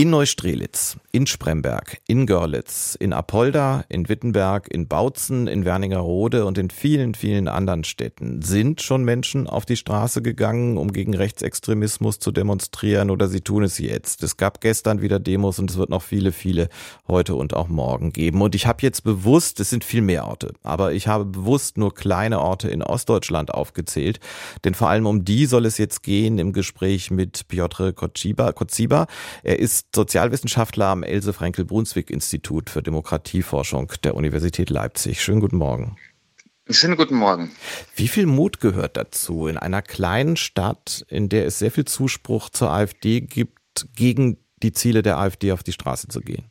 [0.00, 6.56] In Neustrelitz, in Spremberg, in Görlitz, in Apolda, in Wittenberg, in Bautzen, in Wernigerode und
[6.56, 12.20] in vielen, vielen anderen Städten sind schon Menschen auf die Straße gegangen, um gegen Rechtsextremismus
[12.20, 14.22] zu demonstrieren oder sie tun es jetzt.
[14.22, 16.68] Es gab gestern wieder Demos und es wird noch viele, viele
[17.08, 18.40] heute und auch morgen geben.
[18.40, 21.92] Und ich habe jetzt bewusst, es sind viel mehr Orte, aber ich habe bewusst nur
[21.92, 24.20] kleine Orte in Ostdeutschland aufgezählt,
[24.62, 27.92] denn vor allem um die soll es jetzt gehen im Gespräch mit Piotr.
[27.92, 29.06] Kociba.
[29.42, 35.22] Er ist Sozialwissenschaftler am Else Frenkel Brunswick Institut für Demokratieforschung der Universität Leipzig.
[35.22, 35.96] Schönen guten Morgen.
[36.70, 37.50] Schönen guten Morgen.
[37.96, 42.50] Wie viel Mut gehört dazu, in einer kleinen Stadt, in der es sehr viel Zuspruch
[42.50, 46.50] zur AfD gibt, gegen die Ziele der AfD auf die Straße zu gehen?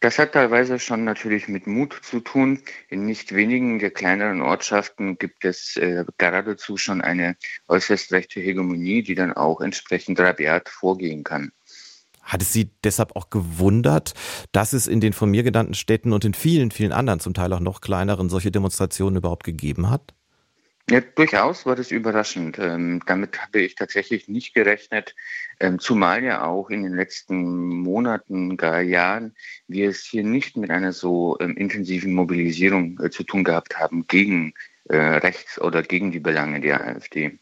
[0.00, 2.60] Das hat teilweise schon natürlich mit Mut zu tun.
[2.90, 7.36] In nicht wenigen der kleineren Ortschaften gibt es äh, geradezu schon eine
[7.68, 11.52] äußerst rechte Hegemonie, die dann auch entsprechend rabiat vorgehen kann.
[12.26, 14.12] Hat es Sie deshalb auch gewundert,
[14.52, 17.52] dass es in den von mir genannten Städten und in vielen, vielen anderen, zum Teil
[17.52, 20.12] auch noch kleineren, solche Demonstrationen überhaupt gegeben hat?
[20.88, 22.60] Ja, durchaus war das überraschend.
[22.60, 25.16] Ähm, damit habe ich tatsächlich nicht gerechnet,
[25.58, 29.34] ähm, zumal ja auch in den letzten Monaten, gar Jahren,
[29.66, 34.06] wir es hier nicht mit einer so ähm, intensiven Mobilisierung äh, zu tun gehabt haben
[34.06, 34.52] gegen äh,
[34.94, 37.38] rechts oder gegen die Belange der AfD.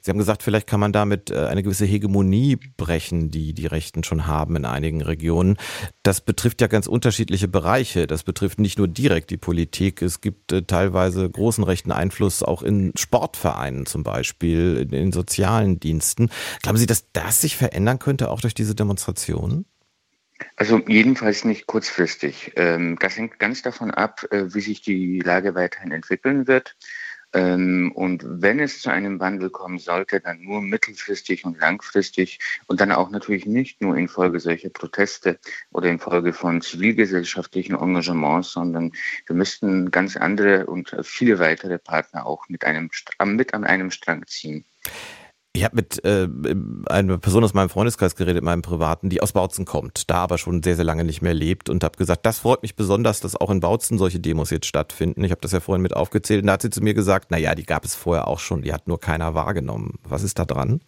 [0.00, 4.04] Sie haben gesagt, vielleicht kann man damit äh, eine gewisse Hegemonie brechen, die die Rechten
[4.04, 5.56] schon haben in einigen Regionen.
[6.02, 8.06] Das betrifft ja ganz unterschiedliche Bereiche.
[8.06, 10.02] Das betrifft nicht nur direkt die Politik.
[10.02, 15.80] Es gibt äh, teilweise großen rechten Einfluss auch in Sportvereinen zum Beispiel, in den sozialen
[15.80, 16.30] Diensten.
[16.62, 19.66] Glauben Sie, dass das sich verändern könnte, auch durch diese Demonstrationen?
[20.56, 22.52] Also jedenfalls nicht kurzfristig.
[22.56, 26.76] Ähm, das hängt ganz davon ab, äh, wie sich die Lage weiterhin entwickeln wird.
[27.32, 32.80] Ähm, und wenn es zu einem Wandel kommen sollte, dann nur mittelfristig und langfristig und
[32.80, 35.38] dann auch natürlich nicht nur infolge solcher Proteste
[35.70, 38.92] oder infolge von zivilgesellschaftlichen Engagements, sondern
[39.26, 42.90] wir müssten ganz andere und viele weitere Partner auch mit einem,
[43.24, 44.64] mit an einem Strang ziehen.
[45.56, 46.28] Ich habe mit äh,
[46.86, 50.62] einer Person aus meinem Freundeskreis geredet, meinem privaten, die aus Bautzen kommt, da aber schon
[50.62, 53.50] sehr, sehr lange nicht mehr lebt und habe gesagt, das freut mich besonders, dass auch
[53.50, 55.24] in Bautzen solche Demos jetzt stattfinden.
[55.24, 57.38] Ich habe das ja vorhin mit aufgezählt und da hat sie zu mir gesagt, na
[57.38, 59.94] ja, die gab es vorher auch schon, die hat nur keiner wahrgenommen.
[60.04, 60.82] Was ist da dran?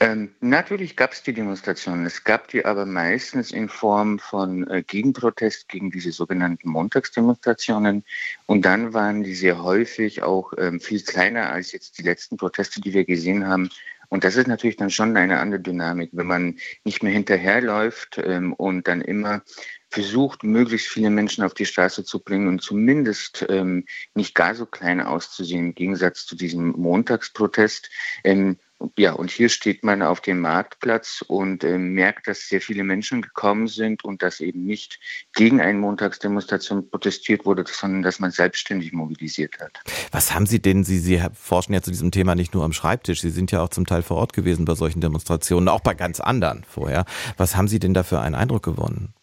[0.00, 2.04] Ähm, natürlich gab es die Demonstrationen.
[2.06, 8.04] Es gab die aber meistens in Form von äh, Gegenprotest gegen diese sogenannten Montagsdemonstrationen.
[8.46, 12.80] Und dann waren die sehr häufig auch ähm, viel kleiner als jetzt die letzten Proteste,
[12.80, 13.70] die wir gesehen haben.
[14.08, 18.52] Und das ist natürlich dann schon eine andere Dynamik, wenn man nicht mehr hinterherläuft ähm,
[18.52, 19.42] und dann immer
[19.88, 23.84] versucht, möglichst viele Menschen auf die Straße zu bringen und zumindest ähm,
[24.14, 27.90] nicht gar so klein auszusehen im Gegensatz zu diesem Montagsprotest.
[28.24, 28.58] Ähm,
[28.98, 33.22] ja, und hier steht man auf dem Marktplatz und äh, merkt, dass sehr viele Menschen
[33.22, 35.00] gekommen sind und dass eben nicht
[35.34, 39.80] gegen eine Montagsdemonstration protestiert wurde, sondern dass man selbstständig mobilisiert hat.
[40.12, 43.20] Was haben Sie denn, Sie, Sie forschen ja zu diesem Thema nicht nur am Schreibtisch,
[43.20, 46.20] Sie sind ja auch zum Teil vor Ort gewesen bei solchen Demonstrationen, auch bei ganz
[46.20, 47.04] anderen vorher.
[47.36, 49.14] Was haben Sie denn da für einen Eindruck gewonnen?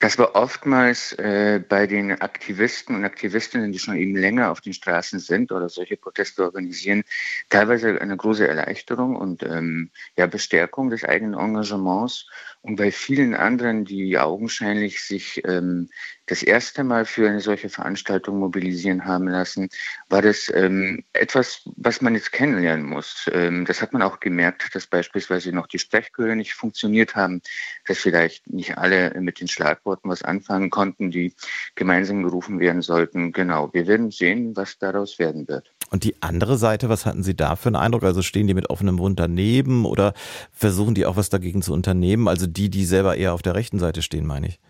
[0.00, 4.72] Das war oftmals äh, bei den Aktivisten und Aktivistinnen, die schon eben länger auf den
[4.72, 7.04] Straßen sind oder solche Proteste organisieren,
[7.50, 12.26] teilweise eine große Erleichterung und ähm, ja, Bestärkung des eigenen Engagements.
[12.62, 15.90] Und bei vielen anderen, die augenscheinlich sich ähm,
[16.30, 19.68] das erste Mal für eine solche Veranstaltung mobilisieren haben lassen,
[20.08, 23.28] war das ähm, etwas, was man jetzt kennenlernen muss.
[23.32, 27.42] Ähm, das hat man auch gemerkt, dass beispielsweise noch die Sprechchöre nicht funktioniert haben,
[27.84, 31.34] dass vielleicht nicht alle mit den Schlagworten was anfangen konnten, die
[31.74, 33.32] gemeinsam gerufen werden sollten.
[33.32, 35.72] Genau, wir werden sehen, was daraus werden wird.
[35.90, 38.04] Und die andere Seite, was hatten Sie da für einen Eindruck?
[38.04, 40.14] Also stehen die mit offenem Mund daneben oder
[40.52, 42.28] versuchen die auch was dagegen zu unternehmen?
[42.28, 44.60] Also die, die selber eher auf der rechten Seite stehen, meine ich.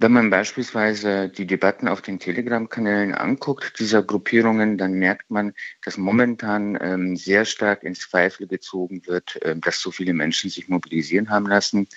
[0.00, 5.54] Wenn man beispielsweise die Debatten auf den Telegram-Kanälen anguckt, dieser Gruppierungen, dann merkt man,
[5.84, 10.68] dass momentan ähm, sehr stark ins Zweifel gezogen wird, äh, dass so viele Menschen sich
[10.68, 11.88] mobilisieren haben lassen.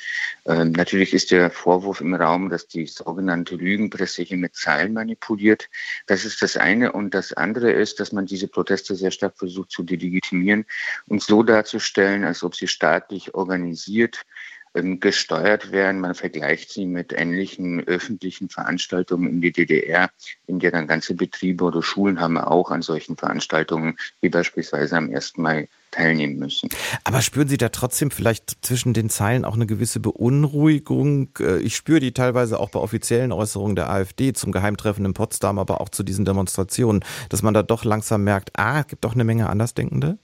[0.47, 5.69] Ähm, natürlich ist der Vorwurf im Raum, dass die sogenannte Lügenpresse hier mit Zahlen manipuliert.
[6.07, 6.93] Das ist das eine.
[6.93, 10.65] Und das andere ist, dass man diese Proteste sehr stark versucht zu delegitimieren
[11.05, 14.25] und so darzustellen, als ob sie staatlich organisiert
[14.73, 15.99] gesteuert werden.
[15.99, 20.09] Man vergleicht sie mit ähnlichen öffentlichen Veranstaltungen in der DDR,
[20.47, 25.13] in der dann ganze Betriebe oder Schulen haben auch an solchen Veranstaltungen, wie beispielsweise am
[25.13, 25.37] 1.
[25.37, 26.69] Mai teilnehmen müssen.
[27.03, 31.29] Aber spüren Sie da trotzdem vielleicht zwischen den Zeilen auch eine gewisse Beunruhigung?
[31.39, 35.59] Äh, ich spüre die teilweise auch bei offiziellen Äußerungen der AfD zum Geheimtreffen in Potsdam,
[35.59, 39.13] aber auch zu diesen Demonstrationen, dass man da doch langsam merkt, ah, es gibt doch
[39.13, 40.17] eine Menge Andersdenkende?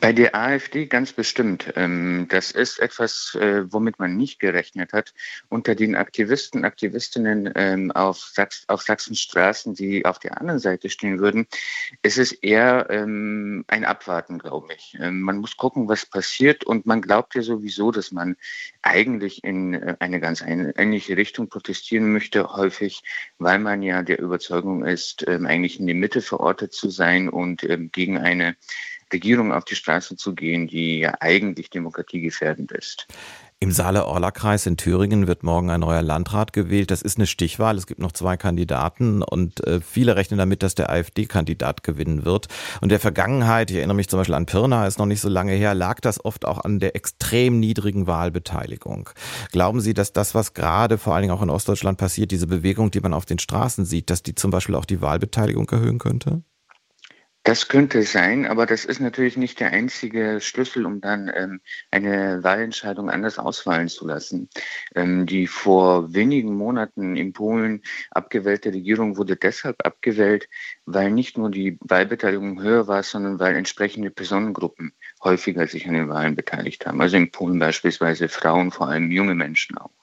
[0.00, 1.70] Bei der AfD ganz bestimmt.
[1.76, 5.12] Ähm, das ist etwas, äh, womit man nicht gerechnet hat.
[5.50, 9.28] Unter den Aktivisten, Aktivistinnen ähm, auf, Sachs auf Sachsens
[9.76, 11.46] die auf der anderen Seite stehen würden,
[12.00, 14.96] ist es eher ähm, ein Abwarten, glaube ich.
[14.98, 18.36] Man muss gucken, was passiert und man glaubt ja sowieso, dass man
[18.80, 23.02] eigentlich in äh, eine ganz ähnliche Richtung protestieren möchte, häufig,
[23.38, 28.18] weil man ja der Überzeugung ist, eigentlich in der Mitte verortet zu sein und gegen
[28.18, 28.56] eine
[29.12, 33.06] Regierung auf die Straße zu gehen, die ja eigentlich demokratiegefährdend ist.
[33.62, 36.90] Im Saale-Orla-Kreis in Thüringen wird morgen ein neuer Landrat gewählt.
[36.90, 37.76] Das ist eine Stichwahl.
[37.76, 42.48] Es gibt noch zwei Kandidaten und äh, viele rechnen damit, dass der AfD-Kandidat gewinnen wird.
[42.80, 45.52] Und der Vergangenheit, ich erinnere mich zum Beispiel an Pirna, ist noch nicht so lange
[45.52, 49.10] her, lag das oft auch an der extrem niedrigen Wahlbeteiligung.
[49.52, 52.90] Glauben Sie, dass das, was gerade vor allen Dingen auch in Ostdeutschland passiert, diese Bewegung,
[52.90, 56.42] die man auf den Straßen sieht, dass die zum Beispiel auch die Wahlbeteiligung erhöhen könnte?
[57.44, 61.60] Das könnte sein, aber das ist natürlich nicht der einzige Schlüssel, um dann ähm,
[61.90, 64.48] eine Wahlentscheidung anders ausfallen zu lassen.
[64.94, 70.48] Ähm, die vor wenigen Monaten in Polen abgewählte Regierung wurde deshalb abgewählt,
[70.86, 74.92] weil nicht nur die Wahlbeteiligung höher war, sondern weil entsprechende Personengruppen
[75.24, 77.00] häufiger sich an den Wahlen beteiligt haben.
[77.00, 80.01] Also in Polen beispielsweise Frauen, vor allem junge Menschen auch.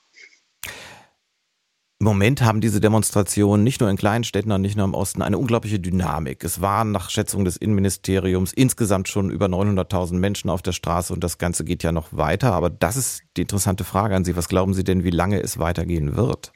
[2.02, 5.22] Im Moment haben diese Demonstrationen nicht nur in kleinen Städten und nicht nur im Osten
[5.22, 6.46] eine unglaubliche Dynamik.
[6.46, 11.26] Es waren nach Schätzung des Innenministeriums insgesamt schon über 900.000 Menschen auf der Straße und
[11.26, 12.54] das Ganze geht ja noch weiter.
[12.54, 14.38] Aber das ist die interessante Frage an Sie.
[14.38, 16.54] Was glauben Sie denn, wie lange es weitergehen wird?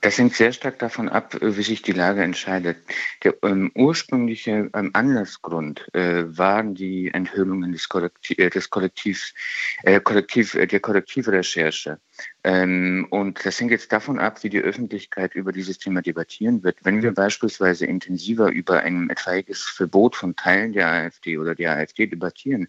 [0.00, 2.78] Das hängt sehr stark davon ab, wie sich die Lage entscheidet.
[3.22, 9.34] Der ähm, ursprüngliche ähm, Anlassgrund äh, waren die Enthüllungen des, Korrektiv, äh, des Kollektivs,
[9.84, 11.98] äh, Kollektiv, der Kollektivrecherche.
[12.44, 16.78] Ähm, und das hängt jetzt davon ab, wie die Öffentlichkeit über dieses Thema debattieren wird.
[16.84, 22.06] Wenn wir beispielsweise intensiver über ein etwaiges Verbot von Teilen der AfD oder der AfD
[22.06, 22.68] debattieren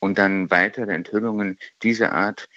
[0.00, 2.48] und dann weitere Enthüllungen dieser Art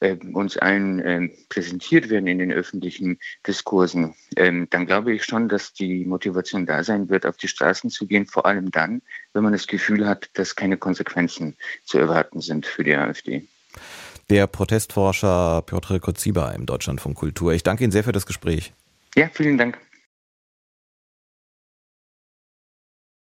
[0.00, 5.50] äh, uns allen äh, präsentiert werden in den öffentlichen Diskursen, ähm, dann glaube ich schon,
[5.50, 9.02] dass die Motivation da sein wird, auf die Straßen zu gehen, vor allem dann,
[9.34, 13.46] wenn man das Gefühl hat, dass keine Konsequenzen zu erwarten sind für die AfD.
[14.30, 17.52] Der Protestforscher Piotr Koziba im Deutschlandfunk Kultur.
[17.52, 18.72] Ich danke Ihnen sehr für das Gespräch.
[19.14, 19.78] Ja, vielen Dank.